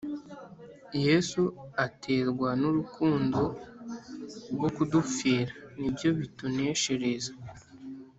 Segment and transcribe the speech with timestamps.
[1.05, 1.41] Yesu
[1.85, 3.41] aterwa n’urukundo
[4.53, 7.33] rwo kudupfira nibyo bituneshereza